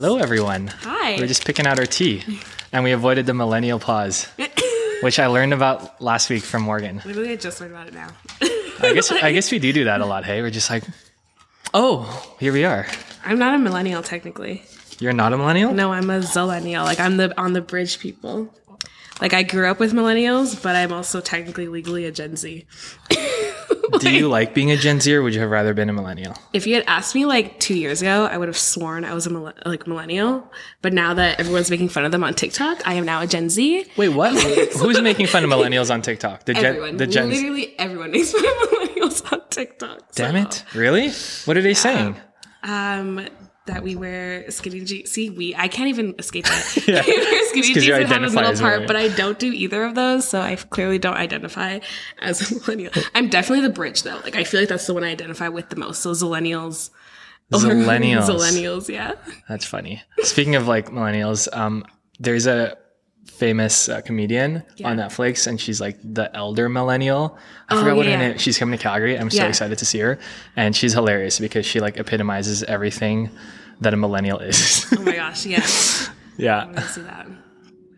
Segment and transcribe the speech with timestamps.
[0.00, 0.68] Hello, everyone.
[0.68, 1.16] Hi.
[1.16, 2.22] We are just picking out our tea,
[2.72, 4.24] and we avoided the millennial pause,
[5.02, 7.02] which I learned about last week from Morgan.
[7.04, 8.08] Literally, I just learned about it now.
[8.80, 10.24] I guess I guess we do do that a lot.
[10.24, 10.84] Hey, we're just like,
[11.74, 12.86] oh, here we are.
[13.26, 14.62] I'm not a millennial technically.
[15.00, 15.74] You're not a millennial.
[15.74, 16.84] No, I'm a zillennial.
[16.84, 18.54] Like I'm the on the bridge people.
[19.20, 22.64] Like I grew up with millennials, but I'm also technically legally a Gen Z.
[23.98, 26.34] do you like being a Gen Z, or would you have rather been a millennial?
[26.52, 29.26] If you had asked me like two years ago, I would have sworn I was
[29.26, 30.50] a like millennial.
[30.82, 33.48] But now that everyone's making fun of them on TikTok, I am now a Gen
[33.50, 33.86] Z.
[33.96, 34.32] Wait, what?
[34.74, 36.44] Who's making fun of millennials on TikTok?
[36.44, 37.30] The Everyone, the Gen.
[37.30, 40.12] literally everyone makes fun of millennials on TikTok.
[40.12, 40.64] Damn it!
[40.74, 41.10] Really?
[41.44, 42.16] What are they saying?
[42.62, 43.26] Um,
[43.66, 45.10] that we wear skinny jeans.
[45.10, 46.84] See, we I can't even escape that.
[46.88, 47.02] Yeah.
[47.06, 49.94] we wear skinny jeans and have a middle part, but I don't do either of
[49.94, 51.80] those, so I clearly don't identify
[52.20, 52.92] as a millennial.
[53.14, 54.20] I'm definitely the bridge though.
[54.24, 56.02] Like I feel like that's the one I identify with the most.
[56.02, 56.90] So millennials.
[57.52, 58.28] or Zillennials.
[58.28, 59.14] Zillennials, yeah.
[59.48, 60.02] That's funny.
[60.20, 61.84] Speaking of like millennials, um,
[62.18, 62.76] there's a
[63.26, 67.38] famous uh, comedian on Netflix, and she's like the elder millennial.
[67.68, 68.28] I forgot what Oh, yeah, her yeah.
[68.30, 68.38] name.
[68.38, 69.18] She's coming to Calgary.
[69.18, 69.48] I'm so Yeah.
[69.48, 70.18] excited to see her,
[70.56, 73.30] and she's hilarious because she like epitomizes everything
[73.80, 74.86] that a millennial is.
[74.96, 75.66] Oh my gosh, yeah.
[76.36, 76.72] yeah.
[76.76, 77.26] I see that.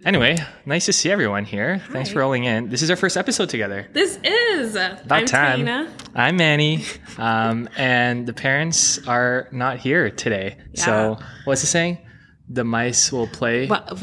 [0.04, 1.80] Anyway, nice to see everyone here.
[1.90, 2.68] Thanks for rolling in.
[2.68, 3.86] This is our first episode together.
[3.92, 5.60] This is About I'm time.
[5.64, 5.88] Taina.
[6.16, 6.84] I'm Manny,
[7.18, 10.56] um, and the parents are not here today.
[10.74, 11.98] So, what's the saying?
[12.52, 13.66] The mice will play.
[13.66, 13.80] When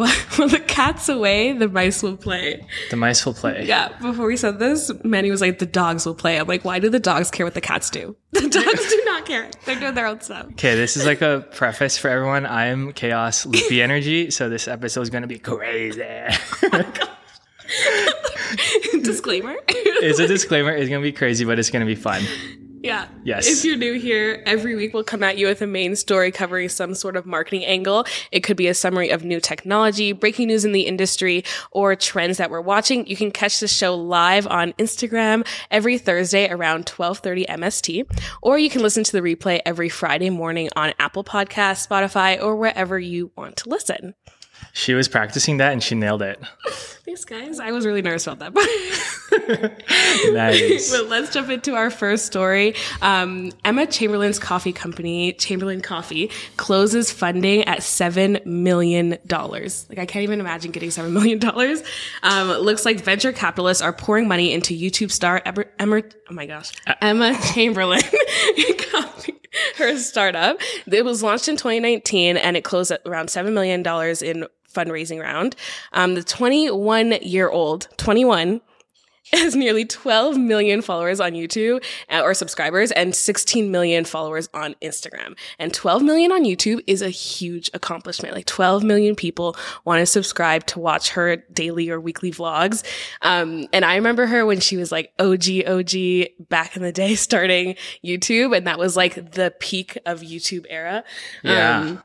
[0.50, 2.66] the cat's away, the mice will play.
[2.89, 3.64] The mice will play.
[3.66, 6.39] Yeah, before we said this, Manny was like, the dogs will play.
[6.39, 8.16] I'm like, why do the dogs care what the cats do?
[8.31, 9.50] The dogs do not care.
[9.66, 10.47] They're doing their own stuff.
[10.53, 12.47] Okay, this is like a preface for everyone.
[12.47, 16.02] I'm chaos, loopy energy, so this episode is going to be crazy.
[19.03, 19.55] Disclaimer.
[19.67, 20.72] it's a disclaimer.
[20.72, 22.23] It's going to be crazy, but it's going to be fun.
[22.81, 23.08] Yeah.
[23.23, 23.47] Yes.
[23.47, 26.69] If you're new here, every week we'll come at you with a main story covering
[26.69, 28.05] some sort of marketing angle.
[28.31, 32.38] It could be a summary of new technology, breaking news in the industry, or trends
[32.38, 33.05] that we're watching.
[33.08, 38.05] You can catch the show live on Instagram every Thursday around 12:30 MST,
[38.42, 42.55] or you can listen to the replay every Friday morning on Apple Podcasts, Spotify, or
[42.55, 44.15] wherever you want to listen.
[44.73, 46.39] She was practicing that and she nailed it.
[47.05, 47.59] Thanks, guys.
[47.59, 49.71] I was really nervous about that.
[50.31, 50.91] Nice.
[50.91, 52.75] but let's jump into our first story.
[53.02, 59.09] Um, Emma Chamberlain's coffee company, Chamberlain Coffee, closes funding at $7 million.
[59.09, 61.41] Like, I can't even imagine getting $7 million.
[62.23, 65.41] Um, looks like venture capitalists are pouring money into YouTube star
[65.80, 68.01] Emma, oh my gosh, Emma Chamberlain
[68.91, 69.39] Coffee.
[69.77, 70.60] Her startup.
[70.92, 75.55] It was launched in 2019 and it closed at around $7 million in fundraising round.
[75.93, 78.61] Um, the 21 year old, 21,
[79.34, 84.76] has nearly 12 million followers on YouTube uh, or subscribers and 16 million followers on
[84.82, 85.38] Instagram.
[85.58, 88.34] And 12 million on YouTube is a huge accomplishment.
[88.34, 92.84] Like 12 million people want to subscribe to watch her daily or weekly vlogs.
[93.22, 97.16] Um, and I remember her when she was like OG, OG back in the day
[97.30, 98.56] starting YouTube.
[98.56, 101.04] And that was like the peak of YouTube era.
[101.44, 101.80] Yeah.
[101.80, 102.04] Um,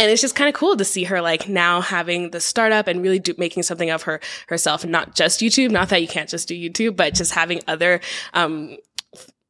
[0.00, 3.02] and it's just kind of cool to see her like now having the startup and
[3.02, 6.28] really do, making something of her herself and not just youtube not that you can't
[6.28, 8.00] just do youtube but just having other
[8.34, 8.76] um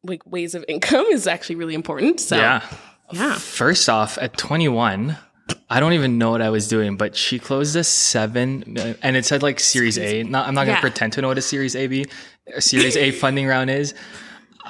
[0.03, 2.62] like ways of income is actually really important so yeah.
[3.12, 5.16] yeah First off, at 21,
[5.69, 9.25] I don't even know what I was doing, but she closed a seven, and it
[9.25, 10.22] said like Series A.
[10.22, 10.81] Not, I'm not going to Yeah.
[10.81, 12.06] pretend to know what a Series A B,
[12.55, 13.94] a Series A funding round is,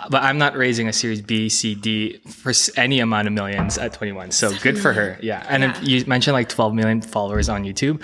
[0.08, 3.92] but I'm not raising a Series B, C, D for any amount of millions at
[3.92, 4.30] 21.
[4.30, 5.18] So good for her.
[5.22, 8.02] Yeah, and if you mentioned like 12 million followers on YouTube.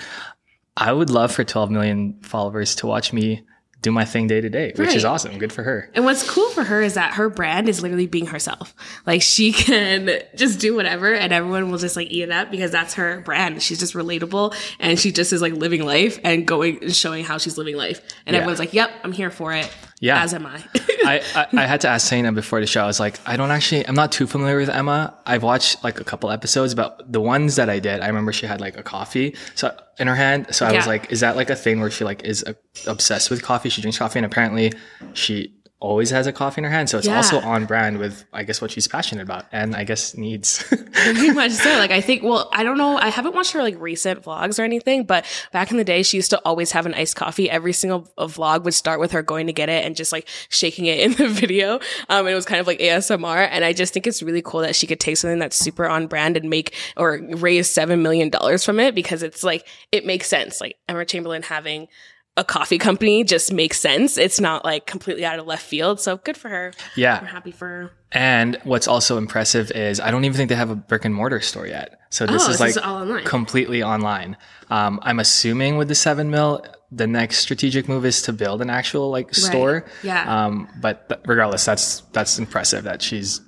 [0.79, 3.41] I would love for 12 million followers to watch me
[3.81, 5.37] do my thing day to day, which is awesome.
[5.39, 5.89] Good for her.
[5.95, 8.75] And what's cool for her is that her brand is literally being herself.
[9.05, 12.69] Like she can just do whatever and everyone will just like eat it up because
[12.71, 13.61] that's her brand.
[13.63, 17.37] She's just relatable and she just is like living life and going and showing how
[17.39, 18.01] she's living life.
[18.25, 18.41] And Yeah.
[18.41, 19.71] everyone's like, yep, I'm here for it.
[19.99, 20.21] Yeah.
[20.21, 20.63] As am I.
[21.05, 22.83] I, I, I had to ask Taina before the show.
[22.83, 25.17] I was like, I don't actually, I'm not too familiar with Emma.
[25.25, 28.45] I've watched like a couple episodes, but the ones that I did, I remember she
[28.45, 30.47] had like a coffee so in her hand.
[30.51, 32.53] So I was like, is that like a thing where she like is uh,
[32.85, 33.69] obsessed with coffee?
[33.69, 34.73] She drinks coffee, and apparently
[35.13, 36.89] she always has a coffee in her hand.
[36.89, 37.17] So it's Yeah.
[37.17, 40.63] also on brand with, I guess, what she's passionate about and I guess needs.
[40.91, 41.69] Pretty much so.
[41.77, 42.97] Like I think, well, I don't know.
[42.97, 46.17] I haven't watched her like recent vlogs or anything, but back in the day, she
[46.17, 47.47] used to always have an iced coffee.
[47.47, 50.85] Every single vlog would start with her going to get it and just like shaking
[50.85, 51.75] it in the video.
[52.09, 53.47] Um, and it was kind of like ASMR.
[53.51, 56.07] And I just think it's really cool that she could take something that's super on
[56.07, 60.25] brand and make or raise seven million dollars from it because it's like it makes
[60.27, 60.59] sense.
[60.59, 61.87] Like Emma Chamberlain having
[62.37, 64.17] a coffee company just makes sense.
[64.17, 65.99] It's not like completely out of left field.
[65.99, 66.71] So good for her.
[66.95, 67.17] Yeah.
[67.19, 67.91] I'm happy for her.
[68.11, 71.41] And what's also impressive is I don't even think they have a brick and mortar
[71.41, 71.99] store yet.
[72.09, 73.25] So this Oh, is this like is online.
[73.25, 74.37] completely online.
[74.69, 78.69] Um, I'm assuming with the seven mil, the next strategic move is to build an
[78.69, 79.85] actual like store.
[80.03, 80.45] Yeah.
[80.45, 83.41] Um, but th- regardless, that's that's impressive that she's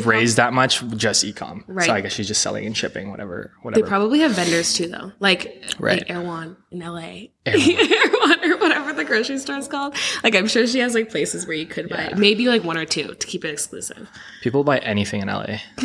[0.00, 1.62] raised that much just ecom.
[1.66, 1.86] Right.
[1.86, 3.82] So I guess she's just selling and shipping whatever Whatever.
[3.84, 5.98] They probably have vendors too, though, like, Right.
[5.98, 9.94] like Erewhon in LA, Erewhon or whatever the grocery store is called.
[10.24, 12.84] Like, I'm sure she has like places where you could buy maybe like one or
[12.86, 14.08] two to keep it exclusive.
[14.42, 15.44] People buy anything in LA.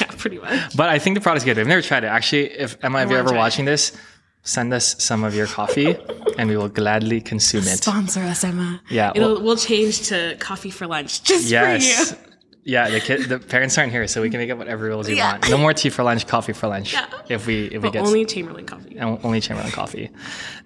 [0.00, 0.76] yeah, pretty much.
[0.76, 1.58] But I think the product's good.
[1.58, 2.08] I've never tried it.
[2.08, 3.40] Actually, if Emma, if you're ever try it.
[3.40, 3.96] watching this,
[4.42, 5.96] send us some of your coffee
[6.38, 7.78] and we will gladly consume it.
[7.82, 8.80] Sponsor us, Emma.
[8.90, 12.10] Yeah, It'll, we'll change to coffee for lunch just Yes.
[12.12, 12.22] for you.
[12.68, 15.16] Yeah, the kid, the parents aren't here, so we can make up whatever rules we
[15.16, 15.32] Yeah.
[15.32, 15.48] want.
[15.48, 16.92] No more tea for lunch, coffee for lunch.
[16.92, 17.06] Yeah.
[17.26, 18.96] If we if we get only Chamberlain coffee.
[18.98, 20.10] and only Chamberlain coffee.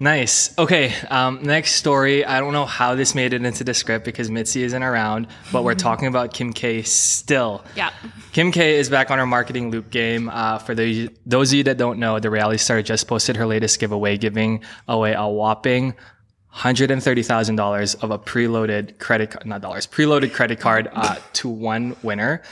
[0.01, 0.53] Nice.
[0.59, 0.93] Okay.
[1.11, 2.25] Um, next story.
[2.25, 5.63] I don't know how this made it into the script because Mitzi isn't around, but
[5.63, 7.65] we're talking about Kim K still.
[7.77, 7.91] Yeah.
[8.33, 10.29] Kim K is back on her marketing loop game.
[10.29, 13.47] Uh, for those those of you that don't know, the reality star just posted her
[13.47, 15.95] latest giveaway, giving away a whopping
[16.53, 20.89] hundred and thirty thousand dollars of a preloaded credit card, not dollars, preloaded credit card
[20.93, 22.43] uh, to one winner.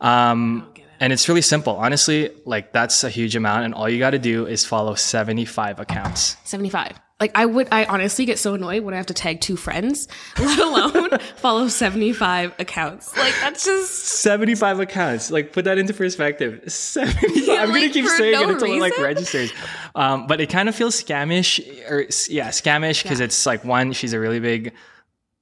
[0.00, 2.30] Um, and it's really simple, honestly.
[2.46, 5.80] Like that's a huge amount, and all you got to do is follow seventy five
[5.80, 6.36] accounts.
[6.44, 6.98] 75.
[7.20, 10.08] Like I would, I honestly get so annoyed when I have to tag two friends,
[10.38, 13.14] let alone follow 75 accounts.
[13.16, 15.30] Like that's just, 75 accounts.
[15.30, 16.62] Like, put that into perspective.
[16.66, 17.46] 75.
[17.46, 19.04] Yeah, I'm going to keep saying no it until it like reason?
[19.04, 19.52] registers.
[19.94, 24.14] Um, but it kind of feels scamish or yeah, scamish because it's like one, she's
[24.14, 24.72] a really big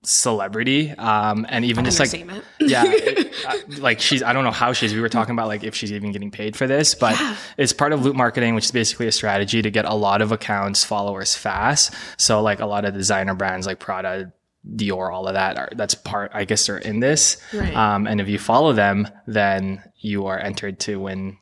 [0.02, 0.90] celebrity.
[0.92, 2.12] Um, and even just like,
[2.60, 5.64] yeah, it- uh, like she's, I don't know how she's, we were talking about like
[5.64, 7.16] if she's even getting paid for this, but
[7.56, 10.32] it's part of loop marketing, which is basically a strategy to get a lot of
[10.32, 11.94] accounts, followers fast.
[12.16, 14.32] So like a lot of designer brands like Prada,
[14.74, 16.32] Dior, all of that are that's part.
[16.34, 17.40] I guess are in this.
[17.54, 17.74] Right.
[17.74, 21.38] Um, and if you follow them, then you are entered to win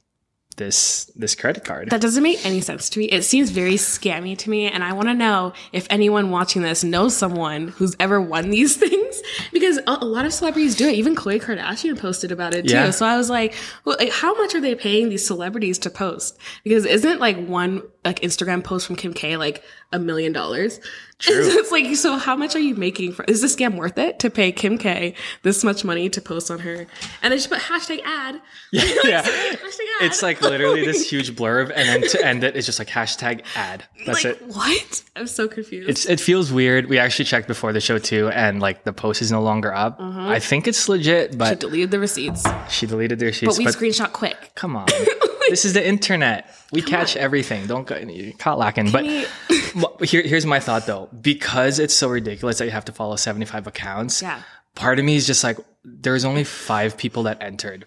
[0.57, 1.91] this this credit card.
[1.91, 3.07] that doesn't make any sense to me.
[3.07, 4.69] It seems very scammy to me.
[4.69, 8.77] And I want to know if anyone watching this knows someone who's ever won these
[8.87, 9.23] things
[9.53, 10.95] because a, a lot of celebrities do it.
[10.95, 12.75] Even Khloe Kardashian posted about it too.
[12.75, 12.91] Yeah.
[12.91, 13.55] So I was like,
[13.85, 16.39] well, like, how much are they paying these celebrities to post?
[16.65, 19.63] Because isn't like one like Instagram post from Kim K like
[19.93, 20.81] a million dollars?
[21.19, 21.41] True.
[21.43, 24.31] it's like, so how much are you making for, is this scam worth it to
[24.31, 26.87] pay Kim K this much money to post on her?
[27.23, 28.41] And then she put hashtag ad.
[28.71, 29.23] yeah, yeah.
[29.23, 29.61] Hashtag
[30.01, 30.03] ad.
[30.03, 33.43] It's like literally this huge blurb, and then to end it, it's just like hashtag
[33.55, 33.85] ad.
[34.07, 34.43] That's like, it.
[34.47, 35.03] what?
[35.15, 35.89] I'm so confused.
[35.89, 36.89] It's it feels weird.
[36.89, 39.97] We actually checked before the show too, and like the post is no longer up.
[40.01, 40.29] Uh-huh.
[40.29, 42.45] I think it's legit, but she deleted the receipts.
[42.69, 44.53] she deleted their But we But, screenshot quick.
[44.55, 44.87] come on,
[45.49, 46.51] this is the internet.
[46.73, 47.67] We catch everything.
[47.67, 48.91] Don't go you caught lacking.
[48.91, 49.05] But
[50.03, 51.09] here, here's my thought though.
[51.21, 54.23] Because it's so ridiculous that you have to follow 75 accounts.
[54.23, 54.43] Yeah.
[54.75, 57.87] Part of me is just like, there's only five people that entered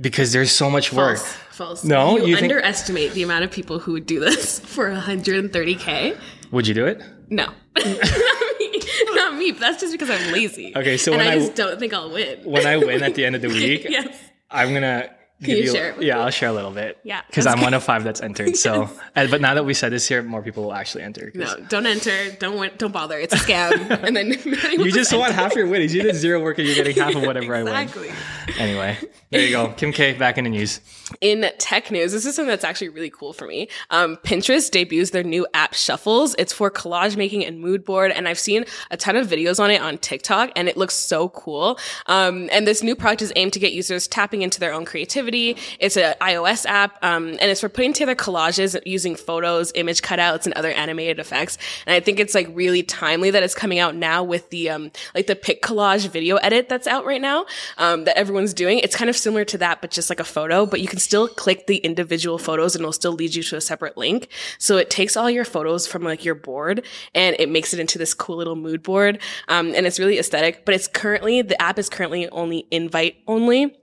[0.00, 1.18] because there's so much work.
[1.18, 1.36] False.
[1.50, 1.84] False.
[1.84, 2.16] No?
[2.16, 6.16] you, You think- underestimate the amount of people who would do this for 130k.
[6.52, 7.02] Would you do it?
[7.28, 8.82] No, not me.
[9.14, 9.52] Not me.
[9.52, 10.72] But that's just because I'm lazy.
[10.74, 12.38] Okay, so and when I, I- just don't think I'll win.
[12.44, 14.16] When I win at the end of the week, yes.
[14.50, 15.10] I'm gonna.
[15.42, 16.20] Give you share it with yeah?
[16.20, 16.98] I'll share a little bit.
[17.02, 18.56] Yeah, because I'm one of five that's entered.
[18.56, 21.30] So, and, but now that we said this here, more people will actually enter.
[21.34, 22.32] No, don't enter.
[22.38, 23.18] Don't don't bother.
[23.18, 23.90] It's a scam.
[24.04, 24.28] and then
[24.80, 25.94] You just want half your winnings.
[25.94, 27.74] You did zero work, and you're getting half of whatever I win.
[27.74, 28.10] exactly.
[28.58, 28.98] Anyway,
[29.30, 29.68] there you go.
[29.76, 30.80] Kim K back in the news.
[31.20, 33.68] in tech news, this is something that's actually really cool for me.
[33.90, 36.34] Um, Pinterest debuts their new app Shuffles.
[36.38, 39.70] It's for collage making and mood board, and I've seen a ton of videos on
[39.70, 41.78] it on TikTok, and it looks so cool.
[42.06, 45.29] Um, and this new product is aimed to get users tapping into their own creativity.
[45.78, 50.44] It's an iOS app, um, and it's for putting together collages using photos, image cutouts,
[50.44, 51.56] and other animated effects.
[51.86, 54.90] And I think it's like really timely that it's coming out now with the um,
[55.14, 57.46] like the pic collage video edit that's out right now
[57.78, 58.80] um, that everyone's doing.
[58.80, 60.66] It's kind of similar to that, but just like a photo.
[60.66, 63.60] But you can still click the individual photos, and it'll still lead you to a
[63.60, 64.28] separate link.
[64.58, 66.84] So it takes all your photos from like your board,
[67.14, 69.20] and it makes it into this cool little mood board.
[69.48, 70.64] Um, and it's really aesthetic.
[70.64, 73.76] But it's currently the app is currently only invite only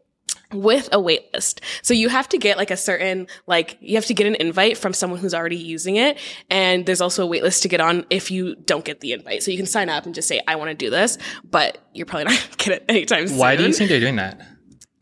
[0.53, 1.61] with a wait list.
[1.81, 4.77] So you have to get like a certain, like, you have to get an invite
[4.77, 6.17] from someone who's already using it.
[6.49, 9.43] And there's also a wait list to get on if you don't get the invite.
[9.43, 12.05] So you can sign up and just say, I want to do this, but you're
[12.05, 13.37] probably not going to get it anytime soon.
[13.37, 14.41] Why do you think they're doing that?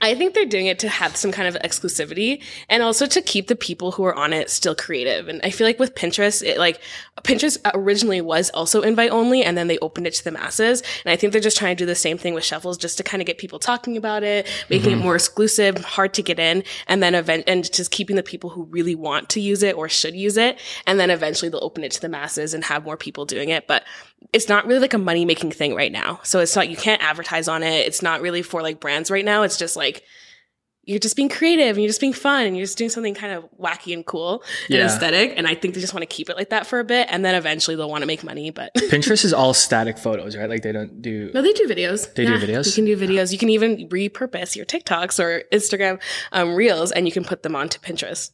[0.05, 3.47] I think they're doing it to have some kind of exclusivity and also to keep
[3.47, 5.27] the people who are on it still creative.
[5.27, 6.79] And I feel like with Pinterest, it like
[7.23, 10.83] Pinterest originally was also invite only and then they opened it to the masses.
[11.03, 13.03] And I think they're just trying to do the same thing with shuffles just to
[13.03, 15.01] kind of get people talking about it, making mm-hmm.
[15.01, 18.51] it more exclusive, hard to get in, and then event and just keeping the people
[18.51, 20.59] who really want to use it or should use it.
[20.85, 23.65] And then eventually they'll open it to the masses and have more people doing it.
[23.65, 23.83] But
[24.35, 26.19] it's not really like a money making thing right now.
[26.23, 27.87] So it's not, you can't advertise on it.
[27.87, 29.43] It's not really for like brands right now.
[29.43, 30.03] It's just like,
[30.83, 33.31] you're just being creative and you're just being fun and you're just doing something kind
[33.31, 34.81] of wacky and cool yeah.
[34.81, 35.33] and aesthetic.
[35.37, 37.07] And I think they just want to keep it like that for a bit.
[37.09, 38.51] And then eventually they'll want to make money.
[38.51, 40.49] But Pinterest is all static photos, right?
[40.49, 41.31] Like they don't do.
[41.33, 42.13] No, they do videos.
[42.13, 42.67] They yeah, do videos.
[42.67, 43.31] You can do videos.
[43.31, 46.01] You can even repurpose your TikToks or Instagram
[46.33, 48.31] um, reels and you can put them onto Pinterest.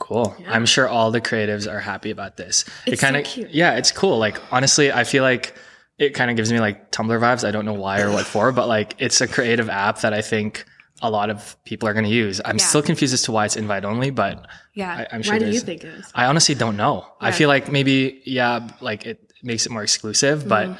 [0.00, 0.34] Cool.
[0.38, 0.52] Yeah.
[0.52, 2.64] I'm sure all the creatives are happy about this.
[2.86, 4.18] It's it kind of, so yeah, it's cool.
[4.18, 5.54] Like honestly, I feel like
[5.98, 7.46] it kind of gives me like Tumblr vibes.
[7.46, 10.22] I don't know why or what for, but like it's a creative app that I
[10.22, 10.64] think
[11.02, 12.40] a lot of people are going to use.
[12.44, 12.64] I'm yeah.
[12.64, 15.34] still confused as to why it's invite only, but yeah, I, am sure.
[15.34, 16.10] Why do you think it is?
[16.14, 17.06] I honestly don't know.
[17.20, 17.28] Yeah.
[17.28, 20.48] I feel like maybe yeah, like it makes it more exclusive, mm-hmm.
[20.48, 20.78] but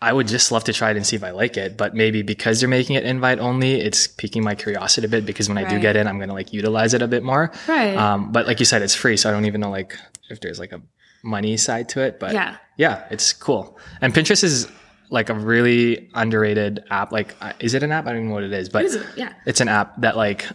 [0.00, 1.76] I would just love to try it and see if I like it.
[1.76, 5.24] But maybe because they're making it invite only, it's piquing my curiosity a bit.
[5.24, 5.66] Because when right.
[5.66, 7.52] I do get in, I'm going to like utilize it a bit more.
[7.66, 7.96] Right.
[7.96, 9.96] Um, but like you said, it's free, so I don't even know like
[10.28, 10.82] if there's like a
[11.22, 12.20] money side to it.
[12.20, 13.78] But yeah, yeah, it's cool.
[14.00, 14.70] And Pinterest is
[15.10, 17.12] like a really underrated app.
[17.12, 18.06] Like, uh, is it an app?
[18.06, 19.06] I don't even know what it is, but it?
[19.16, 20.46] yeah, it's an app that like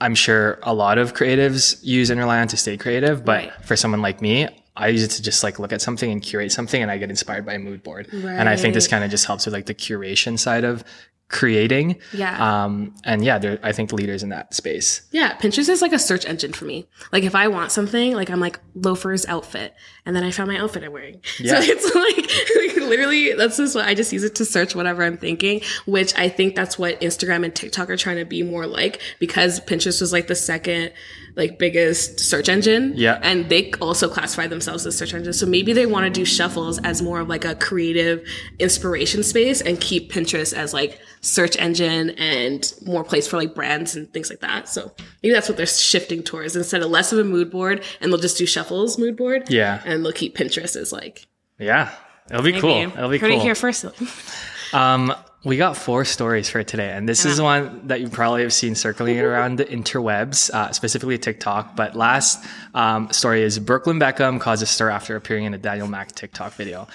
[0.00, 3.24] I'm sure a lot of creatives use and rely on to stay creative.
[3.24, 3.64] But right.
[3.64, 6.52] for someone like me, I use it to just like look at something and curate
[6.52, 8.08] something, and I get inspired by a mood board.
[8.12, 8.32] Right.
[8.32, 10.84] And I think this kind of just helps with like the curation side of
[11.30, 11.96] creating.
[12.12, 12.64] Yeah.
[12.64, 15.02] Um, and yeah, they're, I think leaders in that space.
[15.12, 15.36] Yeah.
[15.36, 16.88] Pinterest is like a search engine for me.
[17.12, 20.58] Like if I want something, like I'm like loafers outfit and then I found my
[20.58, 21.20] outfit I'm wearing.
[21.38, 21.60] Yeah.
[21.60, 25.04] So it's like, like literally that's just what I just use it to search whatever
[25.04, 28.66] I'm thinking, which I think that's what Instagram and TikTok are trying to be more
[28.66, 30.92] like because Pinterest was like the second
[31.36, 32.92] like biggest search engine.
[32.96, 33.20] Yeah.
[33.22, 35.38] And they also classify themselves as search engines.
[35.38, 38.26] So maybe they want to do shuffles as more of like a creative
[38.58, 43.94] inspiration space and keep Pinterest as like search engine and more place for like brands
[43.94, 44.68] and things like that.
[44.68, 48.10] So maybe that's what they're shifting towards instead of less of a mood board and
[48.10, 49.50] they'll just do shuffles mood board.
[49.50, 49.82] Yeah.
[49.84, 51.26] And they'll keep Pinterest as like.
[51.58, 51.92] Yeah.
[52.30, 52.60] It'll be maybe.
[52.60, 52.70] cool.
[52.70, 53.40] It'll be Heard cool.
[53.40, 53.84] it here first.
[54.72, 55.12] um,
[55.44, 58.74] we got four stories for today, and this is one that you probably have seen
[58.74, 61.74] circling around the interwebs, uh, specifically TikTok.
[61.74, 65.88] But last um, story is Brooklyn Beckham caused a stir after appearing in a Daniel
[65.88, 66.88] Mac TikTok video.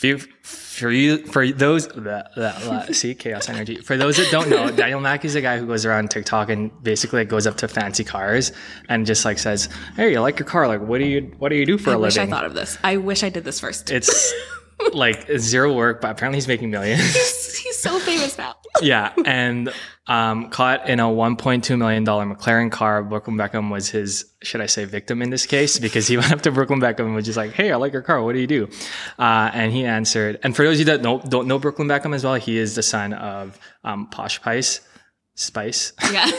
[0.00, 3.76] For you, for you, for those that, see chaos energy.
[3.76, 6.70] For those that don't know, Daniel Mac is a guy who goes around TikTok and
[6.82, 8.52] basically goes up to fancy cars
[8.88, 10.66] and just like says, "Hey, you like your car?
[10.68, 12.30] Like, what do you what do you do for I a living?" I wish I
[12.30, 12.78] thought of this.
[12.82, 13.90] I wish I did this first.
[13.90, 14.32] It's
[14.94, 17.14] like zero work, but apparently he's making millions.
[17.82, 18.56] so famous now.
[18.82, 19.72] yeah, and
[20.06, 23.02] um, caught in a 1.2 million dollar McLaren car.
[23.02, 26.42] Brooklyn Beckham was his, should I say, victim in this case because he went up
[26.42, 28.22] to Brooklyn Beckham and was just like, "Hey, I like your car.
[28.22, 28.68] What do you do?"
[29.18, 30.38] Uh, and he answered.
[30.42, 32.74] And for those of you that don't, don't know Brooklyn Beckham as well, he is
[32.74, 34.80] the son of um, Posh Spice.
[35.34, 35.92] Spice.
[36.12, 36.30] Yeah.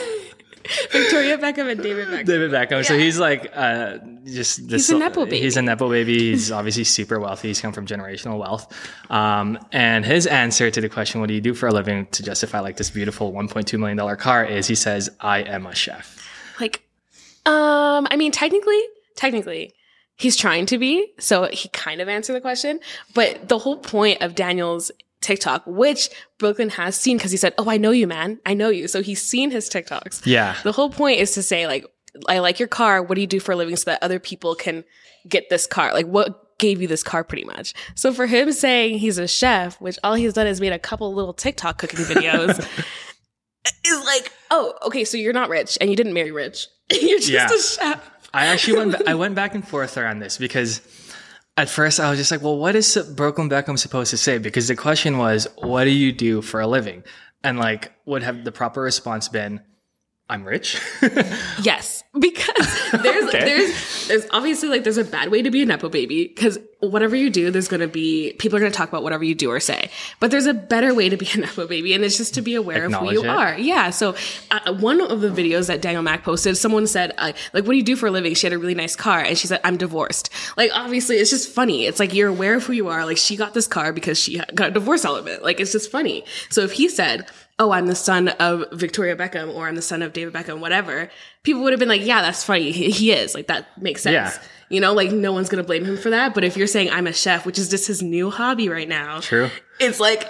[0.90, 2.26] Victoria Beckham and David Beckham.
[2.26, 2.70] David Beckham.
[2.70, 2.82] Yeah.
[2.82, 4.88] So he's like uh, just this.
[4.88, 5.40] He's a nepo baby.
[5.40, 6.18] He's a nepo baby.
[6.18, 7.48] He's obviously super wealthy.
[7.48, 8.72] He's come from generational wealth.
[9.10, 12.22] Um, and his answer to the question, "What do you do for a living?" to
[12.22, 16.18] justify like this beautiful 1.2 million dollar car is he says, "I am a chef."
[16.60, 16.82] Like,
[17.46, 18.80] um, I mean, technically,
[19.16, 19.72] technically.
[20.16, 22.80] He's trying to be, so he kind of answered the question.
[23.14, 24.92] But the whole point of Daniel's
[25.22, 28.40] TikTok, which Brooklyn has seen because he said, Oh, I know you, man.
[28.44, 28.88] I know you.
[28.88, 30.26] So he's seen his TikToks.
[30.26, 30.56] Yeah.
[30.62, 31.86] The whole point is to say, like,
[32.28, 33.02] I like your car.
[33.02, 34.84] What do you do for a living so that other people can
[35.28, 35.92] get this car?
[35.92, 37.74] Like, what gave you this car pretty much?
[37.94, 41.12] So for him saying he's a chef, which all he's done is made a couple
[41.14, 42.58] little TikTok cooking videos,
[43.86, 46.68] is like, oh, okay, so you're not rich and you didn't marry rich.
[46.90, 47.46] you're just yeah.
[47.46, 48.28] a chef.
[48.34, 50.80] I actually went, I went back and forth around this because
[51.56, 54.38] at first I was just like, well, what is Brooklyn Beckham supposed to say?
[54.38, 57.04] Because the question was, what do you do for a living?
[57.44, 59.60] And like, would have the proper response been,
[60.32, 60.80] I'm rich?
[61.62, 63.44] yes, because there's okay.
[63.44, 67.14] there's there's obviously like there's a bad way to be a nepo baby because whatever
[67.14, 69.50] you do, there's going to be people are going to talk about whatever you do
[69.50, 69.90] or say.
[70.20, 72.54] But there's a better way to be a nepo baby, and it's just to be
[72.54, 73.28] aware of who you it.
[73.28, 73.58] are.
[73.58, 73.90] Yeah.
[73.90, 74.14] So
[74.50, 77.76] uh, one of the videos that Daniel Mac posted, someone said uh, like, "What do
[77.76, 79.76] you do for a living?" She had a really nice car, and she said, "I'm
[79.76, 81.84] divorced." Like obviously, it's just funny.
[81.84, 83.04] It's like you're aware of who you are.
[83.04, 85.42] Like she got this car because she got a divorce element.
[85.42, 86.24] Like it's just funny.
[86.48, 87.28] So if he said
[87.62, 91.08] oh, I'm the son of Victoria Beckham or I'm the son of David Beckham, whatever,
[91.44, 92.72] people would have been like, yeah, that's funny.
[92.72, 93.34] He, he is.
[93.34, 94.14] Like, that makes sense.
[94.14, 94.42] Yeah.
[94.68, 96.34] You know, like, no one's going to blame him for that.
[96.34, 99.20] But if you're saying I'm a chef, which is just his new hobby right now,
[99.20, 99.48] true.
[99.78, 100.28] It's like,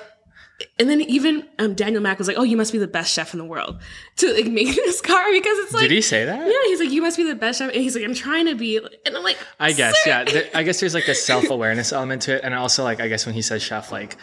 [0.79, 3.35] and then even um, Daniel Mac was like, "Oh, you must be the best chef
[3.35, 3.81] in the world
[4.17, 6.39] to like make this car because it's like." Did he say that?
[6.39, 8.55] Yeah, he's like, "You must be the best chef," and he's like, "I'm trying to
[8.55, 10.43] be," and I'm like, I guess, "Sir." yeah.
[10.55, 13.27] I guess there's like a self awareness element to it, and also like I guess
[13.27, 14.17] when he says chef, like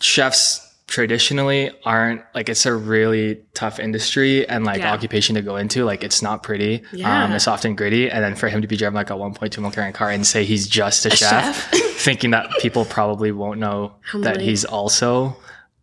[0.00, 4.92] chefs traditionally aren't like it's a really tough industry and like Yeah.
[4.92, 5.84] occupation to go into.
[5.84, 6.82] Like it's not pretty.
[6.92, 7.24] Yeah.
[7.24, 9.70] Um, it's often gritty, and then for him to be driving like a 1.2 mil
[9.70, 11.70] current car and say he's just a, chef, chef.
[11.96, 15.36] thinking that people probably won't know that many- he's also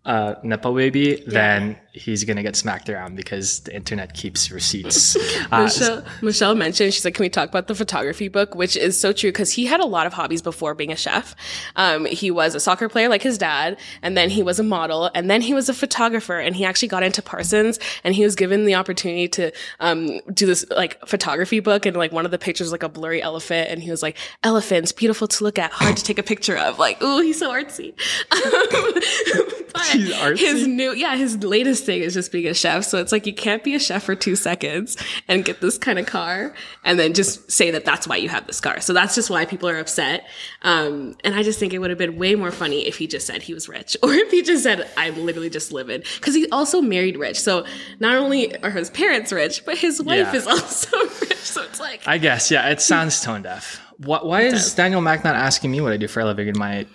[0.06, 5.16] a nepo baby, then he's gonna get smacked around because the internet keeps receipts.
[5.52, 8.56] Uh, Michelle, Michelle mentioned, she's like, can we talk about the photography book?
[8.56, 11.36] Which is so true because he had a lot of hobbies before being a chef.
[11.76, 15.12] Um, he was a soccer player like his dad, and then he was a model,
[15.14, 18.36] and then he was a photographer, and he actually got into Parsons, and he was
[18.36, 22.40] given the opportunity to um, do this like photography book, and like one of the
[22.40, 25.98] pictures like a blurry elephant, and he was like, elephants, beautiful to look at, hard
[25.98, 26.80] to take a picture of.
[26.80, 27.94] Like, ooh, he's so artsy.
[29.74, 30.38] but He's artsy?
[30.40, 32.84] his new, yeah, his latest thing is just being a chef.
[32.84, 34.98] So it's like you can't be a chef for two seconds
[35.28, 38.48] and get this kind of car and then just say that that's why you have
[38.48, 38.80] this car.
[38.82, 40.26] So that's just why people are upset.
[40.64, 43.28] Um, and I just think it would have been way more funny if he just
[43.28, 46.04] said he was rich or if he just said, I'm literally just living.
[46.22, 47.40] Cause he also married rich.
[47.40, 47.66] So
[48.00, 50.36] not only are his parents rich, but his wife Yeah.
[50.36, 51.36] is also rich.
[51.38, 53.80] So it's like, I guess, yeah, it sounds tone deaf.
[53.98, 54.74] Why, why is does.
[54.76, 56.86] Daniel Mac not asking me what I do for a living in my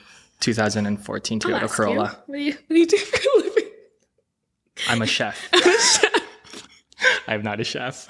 [0.40, 1.95] 2014 I'll Toyota Corolla?
[1.95, 3.48] you, what do you, what do you do for a living?
[4.88, 5.49] I'm a chef.
[7.28, 8.06] I'm not a chef.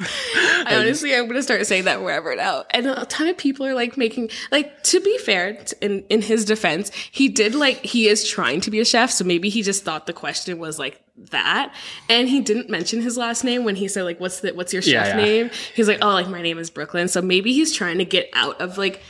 [0.67, 2.65] I honestly, I'm gonna start saying that wherever now.
[2.71, 6.45] And a ton of people are like making, like, to be fair, in in his
[6.45, 9.85] defense, he did like he is trying to be a chef, so maybe he just
[9.85, 11.75] thought the question was like that,
[12.09, 14.83] and he didn't mention his last name when he said like, "What's the what's your
[14.83, 15.25] chef Yeah, yeah.
[15.25, 18.31] name?" He's like, "Oh, like my name is Brooklyn." So maybe he's trying to get
[18.33, 19.03] out of like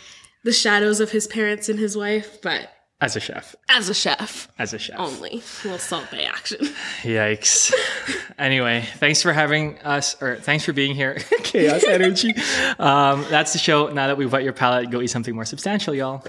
[0.42, 2.68] the shadows of his parents and his wife, but
[3.00, 3.54] As a chef.
[3.68, 4.98] as a chef As a chef.
[4.98, 6.58] only, a little Salt Bae action.
[7.02, 7.72] Yikes.
[8.38, 11.14] anyway, thanks for having us, or thanks for being here.
[11.44, 12.34] Chaos energy.
[12.78, 13.86] Um, that's the show.
[13.88, 16.24] Now that we've wet your palate, go eat something more substantial, y'all.